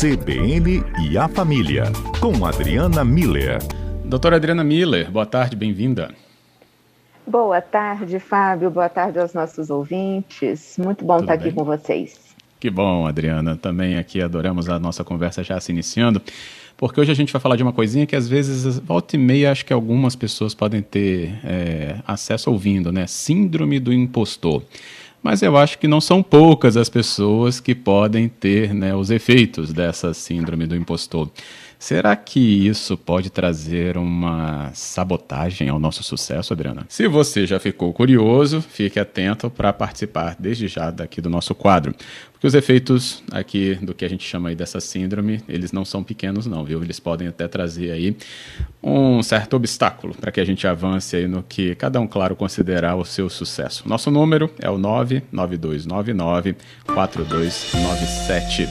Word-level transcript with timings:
CBN 0.00 0.82
e 1.10 1.18
a 1.18 1.28
Família, 1.28 1.82
com 2.22 2.46
Adriana 2.46 3.04
Miller. 3.04 3.58
Doutora 4.02 4.36
Adriana 4.36 4.64
Miller, 4.64 5.10
boa 5.10 5.26
tarde, 5.26 5.54
bem-vinda. 5.54 6.14
Boa 7.26 7.60
tarde, 7.60 8.18
Fábio. 8.18 8.70
Boa 8.70 8.88
tarde 8.88 9.18
aos 9.18 9.34
nossos 9.34 9.68
ouvintes. 9.68 10.76
Muito 10.78 11.04
bom 11.04 11.16
Tudo 11.16 11.24
estar 11.24 11.36
bem? 11.36 11.48
aqui 11.48 11.54
com 11.54 11.64
vocês. 11.64 12.34
Que 12.58 12.70
bom, 12.70 13.06
Adriana. 13.06 13.58
Também 13.58 13.98
aqui 13.98 14.22
adoramos 14.22 14.70
a 14.70 14.78
nossa 14.78 15.04
conversa 15.04 15.44
já 15.44 15.60
se 15.60 15.70
iniciando, 15.70 16.22
porque 16.78 16.98
hoje 16.98 17.12
a 17.12 17.14
gente 17.14 17.30
vai 17.30 17.42
falar 17.42 17.56
de 17.56 17.62
uma 17.62 17.72
coisinha 17.74 18.06
que 18.06 18.16
às 18.16 18.26
vezes, 18.26 18.78
volta 18.78 19.16
e 19.16 19.18
meia, 19.18 19.52
acho 19.52 19.66
que 19.66 19.72
algumas 19.74 20.16
pessoas 20.16 20.54
podem 20.54 20.80
ter 20.80 21.38
é, 21.44 21.96
acesso 22.06 22.50
ouvindo, 22.50 22.90
né? 22.90 23.06
Síndrome 23.06 23.78
do 23.78 23.92
impostor 23.92 24.62
mas 25.22 25.42
eu 25.42 25.56
acho 25.56 25.78
que 25.78 25.86
não 25.86 26.00
são 26.00 26.22
poucas 26.22 26.76
as 26.76 26.88
pessoas 26.88 27.60
que 27.60 27.74
podem 27.74 28.28
ter 28.28 28.74
né, 28.74 28.94
os 28.94 29.10
efeitos 29.10 29.72
dessa 29.72 30.14
síndrome 30.14 30.66
do 30.66 30.76
impostor. 30.76 31.30
Será 31.80 32.14
que 32.14 32.38
isso 32.38 32.94
pode 32.94 33.30
trazer 33.30 33.96
uma 33.96 34.70
sabotagem 34.74 35.70
ao 35.70 35.78
nosso 35.78 36.02
sucesso, 36.02 36.52
Adriana? 36.52 36.84
Se 36.90 37.08
você 37.08 37.46
já 37.46 37.58
ficou 37.58 37.90
curioso, 37.90 38.60
fique 38.60 39.00
atento 39.00 39.48
para 39.48 39.72
participar 39.72 40.36
desde 40.38 40.68
já 40.68 40.90
daqui 40.90 41.22
do 41.22 41.30
nosso 41.30 41.54
quadro. 41.54 41.94
Porque 42.32 42.46
os 42.46 42.52
efeitos 42.52 43.22
aqui 43.32 43.76
do 43.76 43.94
que 43.94 44.04
a 44.04 44.08
gente 44.10 44.22
chama 44.28 44.50
aí 44.50 44.54
dessa 44.54 44.78
síndrome, 44.78 45.42
eles 45.48 45.72
não 45.72 45.86
são 45.86 46.04
pequenos 46.04 46.44
não, 46.44 46.66
viu? 46.66 46.82
Eles 46.84 47.00
podem 47.00 47.28
até 47.28 47.48
trazer 47.48 47.92
aí 47.92 48.14
um 48.82 49.22
certo 49.22 49.56
obstáculo 49.56 50.14
para 50.14 50.30
que 50.30 50.38
a 50.38 50.44
gente 50.44 50.66
avance 50.66 51.16
aí 51.16 51.26
no 51.26 51.42
que 51.42 51.74
cada 51.76 51.98
um, 51.98 52.06
claro, 52.06 52.36
considerar 52.36 52.94
o 52.96 53.06
seu 53.06 53.30
sucesso. 53.30 53.88
Nosso 53.88 54.10
número 54.10 54.50
é 54.58 54.68
o 54.68 54.76
99299 54.76 56.56
4297. 56.84 58.68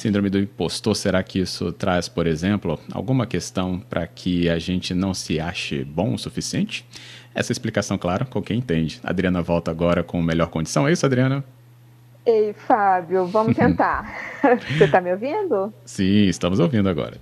Síndrome 0.00 0.30
do 0.30 0.38
impostor, 0.38 0.96
será 0.96 1.22
que 1.22 1.40
isso 1.40 1.72
traz, 1.72 2.08
por 2.08 2.26
exemplo, 2.26 2.80
alguma 2.90 3.26
questão 3.26 3.78
para 3.78 4.06
que 4.06 4.48
a 4.48 4.58
gente 4.58 4.94
não 4.94 5.12
se 5.12 5.38
ache 5.38 5.84
bom 5.84 6.14
o 6.14 6.18
suficiente? 6.18 6.86
Essa 7.34 7.52
explicação, 7.52 7.98
claro, 7.98 8.24
com 8.24 8.40
quem 8.40 8.60
entende. 8.60 8.98
A 9.04 9.10
Adriana 9.10 9.42
volta 9.42 9.70
agora 9.70 10.02
com 10.02 10.22
melhor 10.22 10.48
condição, 10.48 10.88
é 10.88 10.92
isso, 10.92 11.04
Adriana? 11.04 11.44
Ei, 12.24 12.54
Fábio, 12.54 13.26
vamos 13.26 13.54
tentar. 13.58 14.10
Você 14.78 14.84
está 14.84 15.02
me 15.02 15.12
ouvindo? 15.12 15.70
Sim, 15.84 16.28
estamos 16.28 16.60
ouvindo 16.60 16.88
agora. 16.88 17.18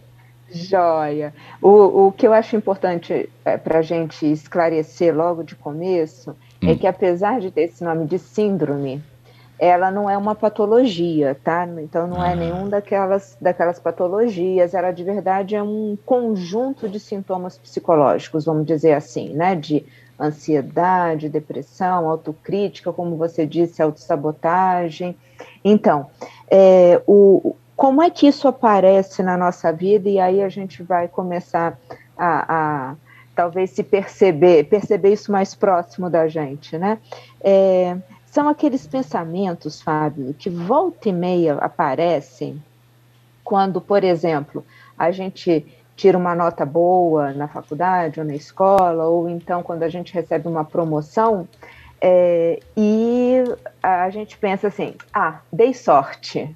Joia. 0.48 1.34
O, 1.60 2.06
o 2.06 2.12
que 2.12 2.28
eu 2.28 2.32
acho 2.32 2.54
importante 2.54 3.28
é, 3.44 3.56
para 3.56 3.80
a 3.80 3.82
gente 3.82 4.24
esclarecer 4.24 5.12
logo 5.12 5.42
de 5.42 5.56
começo 5.56 6.30
é 6.62 6.66
hum. 6.66 6.70
é 6.70 6.74
que, 6.76 6.86
apesar 6.86 7.40
de 7.40 7.50
ter 7.50 7.62
esse 7.62 7.82
nome 7.82 8.06
de 8.06 8.20
síndrome, 8.20 9.02
ela 9.58 9.90
não 9.90 10.08
é 10.08 10.16
uma 10.16 10.34
patologia, 10.34 11.36
tá? 11.42 11.66
Então 11.78 12.06
não 12.06 12.24
é 12.24 12.32
ah. 12.32 12.36
nenhum 12.36 12.68
daquelas, 12.68 13.36
daquelas 13.40 13.80
patologias, 13.80 14.72
ela 14.72 14.92
de 14.92 15.02
verdade 15.02 15.56
é 15.56 15.62
um 15.62 15.98
conjunto 16.06 16.88
de 16.88 17.00
sintomas 17.00 17.58
psicológicos, 17.58 18.44
vamos 18.44 18.64
dizer 18.66 18.92
assim, 18.92 19.30
né? 19.34 19.56
De 19.56 19.84
ansiedade, 20.20 21.28
depressão, 21.28 22.08
autocrítica, 22.08 22.92
como 22.92 23.16
você 23.16 23.46
disse, 23.46 23.82
autossabotagem. 23.82 25.16
Então, 25.64 26.06
é, 26.50 27.00
o, 27.06 27.54
como 27.76 28.02
é 28.02 28.10
que 28.10 28.26
isso 28.26 28.48
aparece 28.48 29.22
na 29.22 29.36
nossa 29.36 29.72
vida? 29.72 30.08
E 30.08 30.18
aí 30.18 30.42
a 30.42 30.48
gente 30.48 30.82
vai 30.82 31.06
começar 31.06 31.78
a, 32.16 32.90
a 32.90 32.94
talvez 33.34 33.70
se 33.70 33.84
perceber, 33.84 34.64
perceber 34.64 35.12
isso 35.12 35.30
mais 35.30 35.54
próximo 35.54 36.10
da 36.10 36.26
gente, 36.26 36.76
né? 36.76 36.98
É, 37.40 37.96
são 38.30 38.48
aqueles 38.48 38.86
pensamentos, 38.86 39.80
Fábio, 39.80 40.34
que 40.34 40.50
volta 40.50 41.08
e 41.08 41.12
meia 41.12 41.54
aparecem 41.54 42.62
quando, 43.42 43.80
por 43.80 44.04
exemplo, 44.04 44.64
a 44.98 45.10
gente 45.10 45.66
tira 45.96 46.16
uma 46.16 46.34
nota 46.34 46.64
boa 46.66 47.32
na 47.32 47.48
faculdade 47.48 48.20
ou 48.20 48.26
na 48.26 48.34
escola, 48.34 49.06
ou 49.06 49.28
então 49.28 49.62
quando 49.62 49.82
a 49.82 49.88
gente 49.88 50.12
recebe 50.12 50.46
uma 50.46 50.64
promoção 50.64 51.48
é, 52.00 52.60
e 52.76 53.42
a 53.82 54.10
gente 54.10 54.36
pensa 54.36 54.68
assim: 54.68 54.94
ah, 55.12 55.40
dei 55.50 55.72
sorte, 55.72 56.54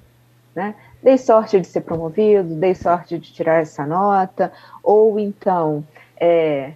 né? 0.55 0.75
Dei 1.01 1.17
sorte 1.17 1.59
de 1.59 1.67
ser 1.67 1.81
promovido, 1.81 2.55
dei 2.55 2.75
sorte 2.75 3.17
de 3.17 3.33
tirar 3.33 3.61
essa 3.61 3.85
nota, 3.85 4.53
ou 4.81 5.19
então 5.19 5.83
é, 6.15 6.73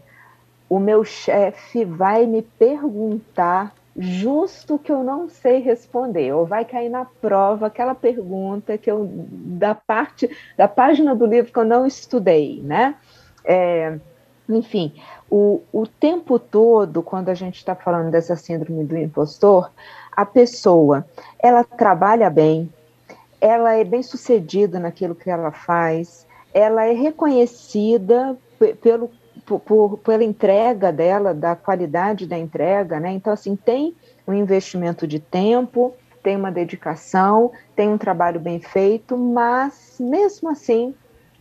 o 0.68 0.80
meu 0.80 1.06
chefe 1.06 1.86
vai 1.86 2.26
me 2.26 2.42
perguntar 2.42 3.74
justo 3.98 4.78
que 4.78 4.92
eu 4.92 5.04
não 5.04 5.28
sei 5.28 5.60
responder, 5.60 6.32
ou 6.32 6.46
vai 6.46 6.64
cair 6.64 6.90
na 6.90 7.06
prova 7.06 7.68
aquela 7.68 7.96
pergunta 7.96 8.78
que 8.78 8.92
eu 8.92 9.10
da 9.12 9.74
parte 9.74 10.30
da 10.56 10.68
página 10.68 11.16
do 11.16 11.26
livro 11.26 11.52
que 11.52 11.58
eu 11.58 11.66
não 11.66 11.86
estudei, 11.86 12.62
né? 12.62 12.96
É, 13.44 13.98
enfim, 14.48 14.94
o, 15.30 15.62
o 15.74 15.88
tempo 15.88 16.38
todo, 16.38 17.02
quando 17.02 17.30
a 17.30 17.34
gente 17.34 17.58
está 17.58 17.76
falando 17.76 18.12
dessa 18.12 18.36
síndrome 18.36 18.84
do 18.84 18.98
impostor, 18.98 19.72
a 20.12 20.26
pessoa 20.26 21.06
ela 21.40 21.64
trabalha 21.64 22.30
bem, 22.30 22.72
ela 23.42 23.74
é 23.74 23.84
bem 23.84 24.04
sucedida 24.04 24.80
naquilo 24.80 25.16
que 25.16 25.30
ela 25.30 25.52
faz, 25.52 26.26
ela 26.54 26.86
é 26.86 26.94
reconhecida 26.94 28.38
pelo 28.82 29.10
por, 29.48 29.62
por, 29.62 29.98
pela 30.00 30.24
entrega 30.24 30.92
dela, 30.92 31.34
da 31.34 31.56
qualidade 31.56 32.28
da 32.28 32.38
entrega, 32.38 33.00
né? 33.00 33.14
Então, 33.14 33.32
assim, 33.32 33.56
tem 33.56 33.96
um 34.28 34.34
investimento 34.34 35.08
de 35.08 35.20
tempo, 35.20 35.94
tem 36.22 36.36
uma 36.36 36.52
dedicação, 36.52 37.52
tem 37.74 37.88
um 37.88 37.98
trabalho 37.98 38.40
bem 38.40 38.60
feito, 38.60 39.18
mas 39.18 39.96
mesmo 40.00 40.50
assim 40.50 40.94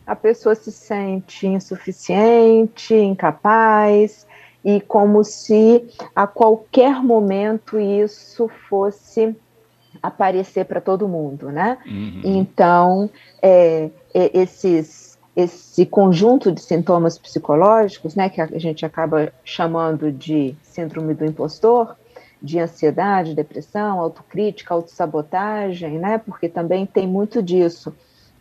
a 0.06 0.14
pessoa 0.14 0.54
se 0.54 0.70
sente 0.70 1.48
insuficiente, 1.48 2.94
incapaz, 2.94 4.24
e 4.64 4.80
como 4.80 5.24
se 5.24 5.84
a 6.14 6.28
qualquer 6.28 7.02
momento 7.02 7.80
isso 7.80 8.48
fosse 8.68 9.34
aparecer 10.00 10.64
para 10.64 10.80
todo 10.80 11.08
mundo, 11.08 11.50
né? 11.50 11.78
Uhum. 11.84 12.20
Então, 12.24 13.10
é, 13.42 13.90
é, 14.14 14.38
esses 14.38 15.05
esse 15.36 15.84
conjunto 15.84 16.50
de 16.50 16.62
sintomas 16.62 17.18
psicológicos, 17.18 18.14
né, 18.14 18.30
que 18.30 18.40
a 18.40 18.58
gente 18.58 18.86
acaba 18.86 19.30
chamando 19.44 20.10
de 20.10 20.56
síndrome 20.62 21.12
do 21.12 21.26
impostor, 21.26 21.94
de 22.40 22.58
ansiedade, 22.58 23.34
depressão, 23.34 24.00
autocrítica, 24.00 24.72
autossabotagem, 24.72 25.98
né, 25.98 26.16
porque 26.16 26.48
também 26.48 26.86
tem 26.86 27.06
muito 27.06 27.42
disso. 27.42 27.94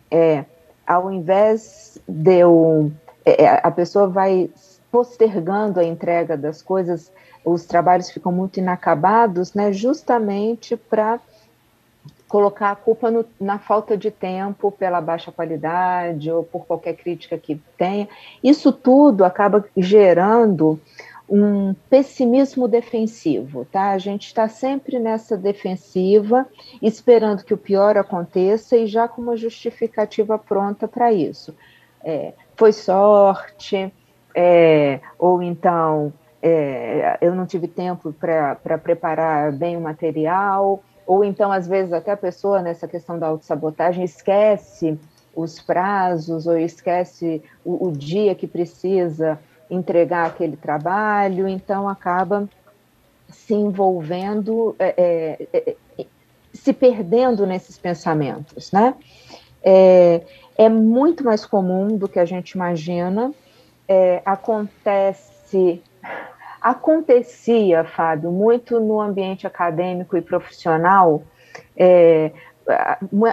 É, 0.09 0.45
ao 0.87 1.11
invés 1.11 1.97
de 2.07 2.37
eu, 2.37 2.91
é, 3.25 3.43
é 3.43 3.61
a 3.61 3.71
pessoa 3.71 4.07
vai 4.07 4.49
postergando 4.89 5.81
a 5.81 5.83
entrega 5.83 6.37
das 6.37 6.61
coisas, 6.61 7.11
os 7.43 7.65
trabalhos 7.65 8.09
ficam 8.09 8.31
muito 8.31 8.57
inacabados, 8.57 9.53
né, 9.53 9.73
justamente 9.73 10.77
para 10.77 11.19
colocar 12.27 12.71
a 12.71 12.75
culpa 12.75 13.11
no, 13.11 13.25
na 13.39 13.59
falta 13.59 13.95
de 13.95 14.09
tempo, 14.09 14.71
pela 14.71 14.99
baixa 14.99 15.31
qualidade 15.31 16.31
ou 16.31 16.43
por 16.43 16.65
qualquer 16.65 16.95
crítica 16.95 17.37
que 17.37 17.61
tenha. 17.77 18.07
Isso 18.43 18.71
tudo 18.71 19.23
acaba 19.23 19.65
gerando 19.77 20.79
um 21.27 21.73
pessimismo 21.89 22.67
defensivo, 22.67 23.65
tá? 23.65 23.91
A 23.91 23.97
gente 23.97 24.27
está 24.27 24.47
sempre 24.47 24.99
nessa 24.99 25.35
defensiva, 25.35 26.45
esperando 26.81 27.43
que 27.43 27.53
o 27.53 27.57
pior 27.57 27.97
aconteça 27.97 28.77
e 28.77 28.85
já 28.85 29.07
com 29.07 29.21
uma 29.21 29.35
justificativa 29.35 30.37
pronta 30.37 30.87
para 30.87 31.11
isso. 31.11 31.55
É, 32.03 32.33
foi 32.55 32.71
sorte, 32.71 33.91
é, 34.35 34.99
ou 35.17 35.41
então 35.41 36.13
é, 36.41 37.17
eu 37.21 37.33
não 37.33 37.47
tive 37.47 37.67
tempo 37.67 38.13
para 38.13 38.77
preparar 38.77 39.51
bem 39.51 39.75
o 39.75 39.81
material, 39.81 40.83
ou 41.05 41.23
então, 41.23 41.51
às 41.51 41.67
vezes, 41.67 41.93
até 41.93 42.11
a 42.11 42.17
pessoa, 42.17 42.61
nessa 42.61 42.87
questão 42.87 43.19
da 43.19 43.27
autossabotagem, 43.27 44.03
esquece 44.03 44.97
os 45.35 45.59
prazos 45.59 46.47
ou 46.47 46.57
esquece 46.57 47.43
o, 47.63 47.87
o 47.87 47.91
dia 47.91 48.33
que 48.33 48.47
precisa 48.47 49.39
entregar 49.69 50.27
aquele 50.27 50.55
trabalho, 50.55 51.47
então 51.47 51.89
acaba 51.89 52.47
se 53.29 53.53
envolvendo, 53.53 54.75
é, 54.79 55.37
é, 55.53 55.75
é, 55.97 56.05
se 56.53 56.73
perdendo 56.73 57.45
nesses 57.45 57.77
pensamentos, 57.77 58.71
né? 58.71 58.95
É, 59.61 60.21
é, 60.57 60.69
muito 60.69 61.23
mais 61.23 61.45
comum 61.45 61.97
do 61.97 62.07
que 62.07 62.19
a 62.19 62.25
gente 62.25 62.51
imagina, 62.51 63.33
é, 63.87 64.21
acontece 64.25 65.81
acontecia, 66.65 67.83
Fábio, 67.83 68.31
muito 68.31 68.79
no 68.79 68.99
ambiente 68.99 69.45
acadêmico 69.45 70.17
e 70.17 70.21
profissional. 70.21 71.21
É, 71.77 72.31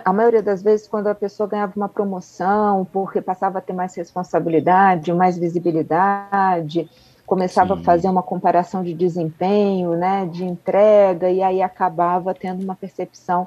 a 0.05 0.13
maioria 0.13 0.43
das 0.43 0.63
vezes, 0.63 0.87
quando 0.87 1.07
a 1.07 1.15
pessoa 1.15 1.49
ganhava 1.49 1.73
uma 1.75 1.89
promoção, 1.89 2.87
porque 2.93 3.23
passava 3.23 3.57
a 3.57 3.63
ter 3.63 3.73
mais 3.73 3.95
responsabilidade, 3.95 5.15
mais 5.15 5.39
visibilidade, 5.39 6.91
começava 7.25 7.75
Sim. 7.75 7.81
a 7.81 7.85
fazer 7.85 8.09
uma 8.11 8.23
comparação 8.23 8.85
de 8.85 8.93
desempenho, 8.93 9.93
né, 9.93 10.29
de 10.31 10.45
entrega, 10.45 11.31
e 11.31 11.43
aí 11.43 11.63
acabava 11.63 12.35
tendo 12.35 12.63
uma 12.63 12.77
percepção 12.77 13.47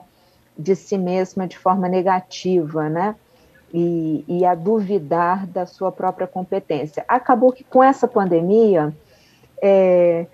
de 0.57 0.75
si 0.75 0.97
mesma 0.97 1.47
de 1.47 1.59
forma 1.59 1.87
negativa, 1.87 2.89
né? 2.89 3.15
e, 3.71 4.23
e, 4.27 4.45
a 4.45 4.55
duvidar 4.55 5.45
da 5.45 5.65
sua 5.65 5.91
própria 5.91 6.25
competência. 6.25 7.03
Acabou 7.09 7.51
que 7.51 7.63
com 7.63 7.83
essa 7.83 8.07
pandemia, 8.07 8.95
é, 9.61 10.25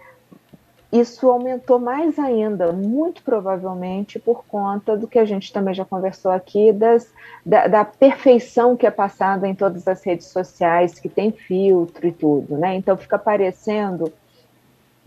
isso 0.92 1.30
aumentou 1.30 1.80
mais 1.80 2.20
ainda, 2.20 2.74
muito 2.74 3.24
provavelmente 3.24 4.20
por 4.20 4.44
conta 4.46 4.98
do 4.98 5.08
que 5.08 5.18
a 5.18 5.24
gente 5.24 5.54
também 5.54 5.74
já 5.74 5.86
conversou 5.86 6.32
aqui, 6.32 6.74
das, 6.74 7.14
da, 7.46 7.68
da, 7.68 7.86
perfeição 7.86 8.76
que 8.76 8.86
é 8.86 8.92
passada 8.92 9.48
em 9.48 9.56
todas 9.56 9.88
as 9.88 10.04
redes 10.04 10.28
sociais, 10.28 11.00
que 11.00 11.08
tem 11.08 11.32
filtro 11.32 12.06
e 12.06 12.12
tudo, 12.12 12.58
né? 12.58 12.76
Então 12.76 12.98
fica 12.98 13.18
parecendo 13.18 14.12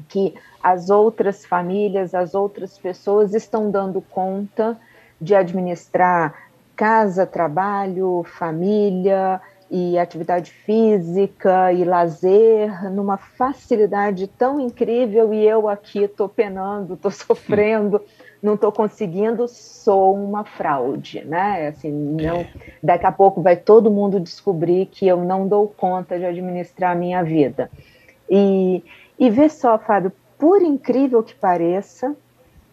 que 0.08 0.34
as 0.62 0.88
outras 0.88 1.44
famílias, 1.44 2.14
as 2.14 2.34
outras 2.34 2.78
pessoas 2.78 3.34
estão 3.34 3.70
dando 3.70 4.00
conta 4.00 4.78
de 5.20 5.34
administrar 5.34 6.48
casa, 6.74 7.26
trabalho, 7.26 8.24
família, 8.24 9.40
e 9.70 9.98
atividade 9.98 10.50
física 10.50 11.72
e 11.72 11.84
lazer 11.84 12.90
numa 12.92 13.16
facilidade 13.16 14.26
tão 14.26 14.60
incrível 14.60 15.32
e 15.32 15.46
eu 15.46 15.68
aqui 15.68 16.04
estou 16.04 16.28
penando, 16.28 16.94
estou 16.94 17.10
sofrendo, 17.12 18.00
não 18.42 18.54
estou 18.54 18.70
conseguindo, 18.70 19.48
sou 19.48 20.14
uma 20.14 20.44
fraude, 20.44 21.24
né? 21.24 21.68
Assim, 21.68 21.90
não, 21.90 22.46
daqui 22.82 23.06
a 23.06 23.12
pouco 23.12 23.40
vai 23.40 23.56
todo 23.56 23.90
mundo 23.90 24.20
descobrir 24.20 24.86
que 24.86 25.06
eu 25.06 25.16
não 25.16 25.48
dou 25.48 25.66
conta 25.66 26.18
de 26.18 26.26
administrar 26.26 26.92
a 26.92 26.94
minha 26.94 27.22
vida. 27.22 27.70
E, 28.28 28.84
e 29.18 29.30
vê 29.30 29.48
só, 29.48 29.78
Fábio, 29.78 30.12
por 30.38 30.60
incrível 30.60 31.22
que 31.22 31.34
pareça, 31.34 32.14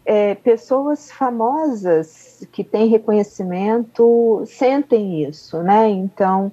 é, 0.06 0.36
pessoas 0.36 1.12
famosas 1.12 2.46
que 2.52 2.64
têm 2.64 2.88
reconhecimento 2.88 4.44
sentem 4.46 5.24
isso, 5.24 5.62
né? 5.64 5.88
Então, 5.90 6.52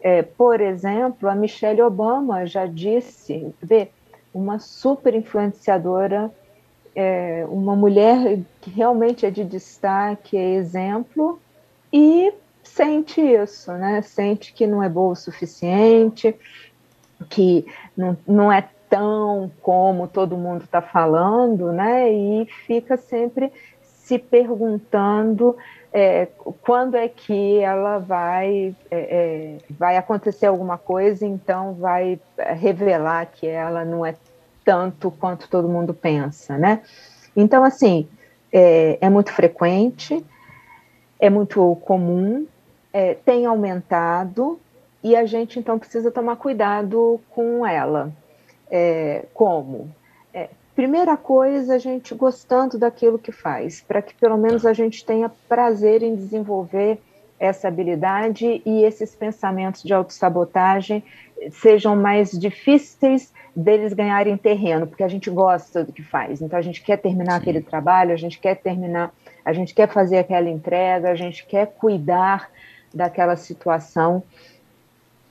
é, 0.00 0.22
por 0.22 0.60
exemplo, 0.60 1.28
a 1.28 1.34
Michelle 1.34 1.82
Obama 1.82 2.46
já 2.46 2.66
disse, 2.66 3.52
vê, 3.60 3.90
uma 4.32 4.58
super 4.58 5.14
influenciadora, 5.14 6.30
é, 6.94 7.44
uma 7.48 7.74
mulher 7.74 8.40
que 8.60 8.70
realmente 8.70 9.26
é 9.26 9.30
de 9.30 9.44
destaque, 9.44 10.36
é 10.36 10.54
exemplo, 10.54 11.40
e 11.92 12.32
sente 12.62 13.20
isso, 13.20 13.72
né? 13.72 14.02
Sente 14.02 14.52
que 14.52 14.66
não 14.66 14.82
é 14.82 14.88
boa 14.88 15.12
o 15.12 15.16
suficiente, 15.16 16.34
que 17.28 17.66
não, 17.96 18.16
não 18.26 18.52
é 18.52 18.68
tão 18.88 19.50
como 19.62 20.06
todo 20.06 20.36
mundo 20.36 20.64
está 20.64 20.80
falando, 20.80 21.72
né? 21.72 22.10
E 22.12 22.46
fica 22.66 22.96
sempre 22.96 23.52
se 24.08 24.18
perguntando 24.18 25.54
é, 25.92 26.28
quando 26.62 26.96
é 26.96 27.08
que 27.08 27.58
ela 27.58 27.98
vai, 27.98 28.74
é, 28.90 28.98
é, 28.98 29.58
vai 29.70 29.98
acontecer 29.98 30.46
alguma 30.46 30.78
coisa, 30.78 31.26
então 31.26 31.74
vai 31.74 32.18
revelar 32.56 33.26
que 33.26 33.46
ela 33.46 33.84
não 33.84 34.06
é 34.06 34.14
tanto 34.64 35.10
quanto 35.10 35.46
todo 35.48 35.68
mundo 35.68 35.92
pensa, 35.92 36.56
né? 36.56 36.80
Então, 37.36 37.62
assim, 37.62 38.08
é, 38.50 38.96
é 38.98 39.10
muito 39.10 39.30
frequente, 39.30 40.24
é 41.20 41.28
muito 41.28 41.76
comum, 41.84 42.46
é, 42.90 43.12
tem 43.12 43.44
aumentado 43.44 44.58
e 45.04 45.14
a 45.14 45.26
gente 45.26 45.58
então 45.58 45.78
precisa 45.78 46.10
tomar 46.10 46.36
cuidado 46.36 47.20
com 47.28 47.66
ela. 47.66 48.10
É, 48.70 49.26
como? 49.34 49.90
Primeira 50.78 51.16
coisa, 51.16 51.74
a 51.74 51.78
gente 51.78 52.14
gostando 52.14 52.78
daquilo 52.78 53.18
que 53.18 53.32
faz, 53.32 53.80
para 53.80 54.00
que 54.00 54.14
pelo 54.14 54.38
menos 54.38 54.64
a 54.64 54.72
gente 54.72 55.04
tenha 55.04 55.28
prazer 55.48 56.04
em 56.04 56.14
desenvolver 56.14 57.00
essa 57.36 57.66
habilidade 57.66 58.62
e 58.64 58.84
esses 58.84 59.12
pensamentos 59.12 59.82
de 59.82 59.92
autossabotagem 59.92 61.02
sejam 61.50 61.96
mais 61.96 62.30
difíceis 62.30 63.32
deles 63.56 63.92
ganharem 63.92 64.36
terreno, 64.36 64.86
porque 64.86 65.02
a 65.02 65.08
gente 65.08 65.28
gosta 65.28 65.82
do 65.82 65.92
que 65.92 66.04
faz. 66.04 66.40
Então 66.40 66.56
a 66.56 66.62
gente 66.62 66.80
quer 66.80 66.98
terminar 66.98 67.32
Sim. 67.32 67.38
aquele 67.38 67.60
trabalho, 67.60 68.12
a 68.12 68.16
gente 68.16 68.38
quer 68.38 68.54
terminar, 68.54 69.12
a 69.44 69.52
gente 69.52 69.74
quer 69.74 69.88
fazer 69.88 70.18
aquela 70.18 70.48
entrega, 70.48 71.10
a 71.10 71.16
gente 71.16 71.44
quer 71.44 71.74
cuidar 71.76 72.48
daquela 72.94 73.34
situação. 73.34 74.22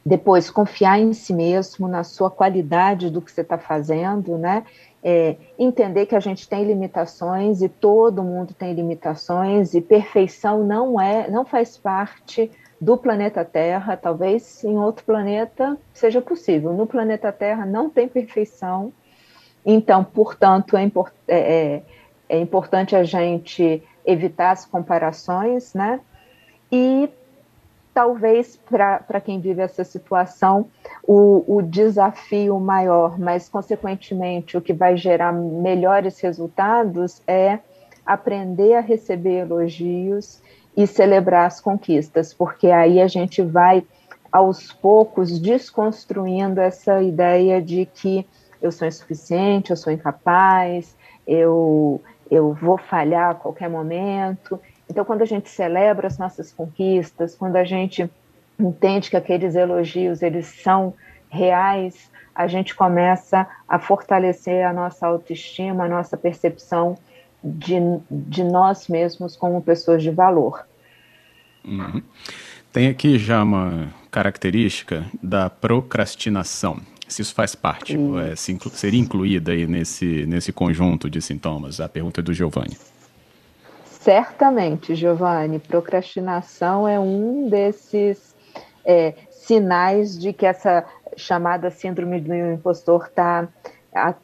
Depois, 0.07 0.49
confiar 0.49 0.99
em 0.99 1.11
si 1.13 1.33
mesmo, 1.33 1.87
na 1.87 2.03
sua 2.03 2.31
qualidade 2.31 3.09
do 3.09 3.21
que 3.21 3.31
você 3.31 3.41
está 3.41 3.57
fazendo, 3.57 4.37
né? 4.37 4.63
é, 5.03 5.37
entender 5.57 6.05
que 6.05 6.15
a 6.15 6.19
gente 6.19 6.49
tem 6.49 6.65
limitações 6.65 7.61
e 7.61 7.69
todo 7.69 8.23
mundo 8.23 8.53
tem 8.53 8.73
limitações 8.73 9.73
e 9.73 9.79
perfeição 9.79 10.65
não 10.65 10.99
é, 10.99 11.29
não 11.29 11.45
faz 11.45 11.77
parte 11.77 12.51
do 12.79 12.97
planeta 12.97 13.45
Terra. 13.45 13.95
Talvez 13.95 14.63
em 14.65 14.77
outro 14.77 15.05
planeta 15.05 15.77
seja 15.93 16.21
possível. 16.21 16.73
No 16.73 16.85
planeta 16.85 17.31
Terra 17.31 17.65
não 17.65 17.89
tem 17.89 18.07
perfeição. 18.07 18.91
Então, 19.65 20.03
portanto, 20.03 20.75
é, 20.75 20.83
import 20.83 21.13
é, 21.25 21.37
é, 21.37 21.83
é 22.27 22.39
importante 22.39 22.93
a 22.93 23.05
gente 23.05 23.81
evitar 24.05 24.51
as 24.51 24.65
comparações, 24.65 25.73
né? 25.73 25.99
E 26.69 27.09
talvez 27.97 28.55
para 28.55 29.19
quem 29.19 29.39
vive 29.39 29.59
essa 29.59 29.83
situação, 29.83 30.67
o, 31.01 31.55
o, 31.57 31.63
desafio 31.63 32.59
maior, 32.59 33.17
mas 33.17 33.49
consequentemente 33.49 34.55
o 34.55 34.61
que 34.61 34.71
vai 34.71 34.95
gerar 34.95 35.33
melhores 35.33 36.19
resultados 36.19 37.23
é 37.25 37.57
aprender 38.05 38.75
a 38.75 38.81
receber 38.81 39.39
elogios 39.39 40.43
e 40.75 40.85
celebrar 40.85 41.47
as 41.47 41.59
conquistas, 41.59 42.35
porque 42.35 42.67
aí 42.67 43.01
a 43.01 43.07
gente 43.07 43.41
vai 43.41 43.83
aos 44.31 44.71
poucos 44.71 45.39
desconstruindo 45.39 46.61
essa 46.61 47.01
ideia 47.01 47.59
de 47.59 47.87
que 47.87 48.27
eu 48.61 48.71
sou 48.71 48.87
insuficiente, 48.87 49.71
eu 49.71 49.75
sou 49.75 49.91
incapaz, 49.91 50.95
eu, 51.25 51.99
eu 52.29 52.53
vou 52.53 52.77
falhar 52.77 53.31
a 53.31 53.35
qualquer 53.35 53.71
momento. 53.71 54.61
Então, 54.89 55.03
quando 55.03 55.21
a 55.21 55.25
gente 55.25 55.49
celebra 55.49 56.07
as 56.07 56.17
nossas 56.17 56.51
conquistas, 56.51 57.35
quando 57.35 57.55
a 57.57 57.63
gente 57.63 58.09
entende 58.59 59.09
que 59.09 59.17
aqueles 59.17 59.55
elogios 59.55 60.21
eles 60.21 60.47
são 60.47 60.93
reais, 61.29 62.09
a 62.33 62.47
gente 62.47 62.75
começa 62.75 63.47
a 63.67 63.79
fortalecer 63.79 64.65
a 64.65 64.71
nossa 64.71 65.07
autoestima, 65.07 65.85
a 65.85 65.89
nossa 65.89 66.15
percepção 66.15 66.97
de, 67.43 67.75
de 68.09 68.43
nós 68.43 68.87
mesmos 68.87 69.35
como 69.35 69.61
pessoas 69.61 70.01
de 70.01 70.11
valor. 70.11 70.65
Uhum. 71.65 72.01
Tem 72.71 72.87
aqui 72.87 73.17
já 73.17 73.43
uma 73.43 73.91
característica 74.11 75.05
da 75.21 75.49
procrastinação. 75.49 76.79
Se 77.07 77.21
isso 77.21 77.33
faz 77.33 77.55
parte, 77.55 77.97
é, 78.29 78.35
se 78.35 78.51
inclu 78.51 78.69
seria 78.71 78.99
incluída 78.99 79.51
aí 79.51 79.65
nesse, 79.65 80.25
nesse 80.25 80.51
conjunto 80.51 81.09
de 81.09 81.21
sintomas? 81.21 81.79
A 81.79 81.87
pergunta 81.87 82.21
é 82.21 82.23
do 82.23 82.33
Giovanni. 82.33 82.77
Certamente, 84.07 84.95
Giovanni, 84.95 85.59
procrastinação 85.59 86.87
é 86.87 86.97
um 86.97 87.49
desses 87.49 88.33
é, 88.85 89.13
sinais 89.29 90.17
de 90.17 90.31
que 90.31 90.45
essa 90.45 90.85
chamada 91.17 91.69
síndrome 91.69 92.21
do 92.21 92.33
impostor 92.33 93.07
está 93.07 93.49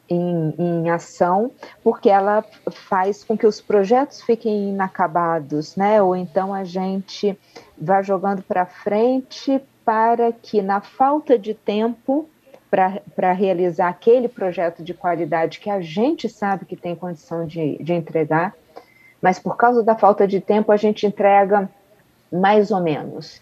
em, 0.08 0.54
em, 0.58 0.88
ação, 0.88 1.50
porque 1.82 2.08
ela 2.08 2.42
faz 2.70 3.22
com 3.22 3.36
que 3.36 3.46
os 3.46 3.60
projetos 3.60 4.22
fiquem 4.22 4.70
inacabados, 4.70 5.76
né? 5.76 6.00
Ou 6.00 6.16
então 6.16 6.54
a 6.54 6.64
gente 6.64 7.38
vá 7.76 8.00
jogando 8.00 8.42
para 8.42 8.64
frente 8.64 9.60
para 9.84 10.32
que, 10.32 10.62
na 10.62 10.80
falta 10.80 11.38
de 11.38 11.52
tempo 11.52 12.26
para 12.70 13.32
realizar 13.34 13.88
aquele 13.88 14.28
projeto 14.28 14.82
de 14.82 14.94
qualidade 14.94 15.60
que 15.60 15.68
a 15.68 15.82
gente 15.82 16.26
sabe 16.26 16.64
que 16.64 16.74
tem 16.74 16.96
condição 16.96 17.46
de, 17.46 17.76
de 17.82 17.92
entregar, 17.92 18.54
mas 19.24 19.38
por 19.38 19.56
causa 19.56 19.82
da 19.82 19.96
falta 19.96 20.28
de 20.28 20.38
tempo 20.38 20.70
a 20.70 20.76
gente 20.76 21.06
entrega 21.06 21.66
mais 22.30 22.70
ou 22.70 22.78
menos. 22.78 23.40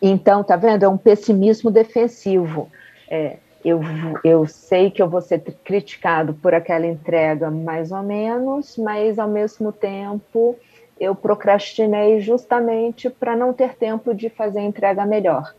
Então, 0.00 0.42
tá 0.42 0.56
vendo? 0.56 0.84
É 0.84 0.88
um 0.88 0.96
pessimismo 0.96 1.70
defensivo. 1.70 2.70
É, 3.10 3.36
eu, 3.62 3.78
eu 4.24 4.46
sei 4.46 4.90
que 4.90 5.02
eu 5.02 5.06
vou 5.06 5.20
ser 5.20 5.40
criticado 5.62 6.32
por 6.32 6.54
aquela 6.54 6.86
entrega 6.86 7.50
mais 7.50 7.92
ou 7.92 8.02
menos, 8.02 8.78
mas 8.78 9.18
ao 9.18 9.28
mesmo 9.28 9.70
tempo 9.70 10.56
eu 10.98 11.14
procrastinei 11.14 12.22
justamente 12.22 13.10
para 13.10 13.36
não 13.36 13.52
ter 13.52 13.74
tempo 13.74 14.14
de 14.14 14.30
fazer 14.30 14.60
a 14.60 14.64
entrega 14.64 15.04
melhor. 15.04 15.54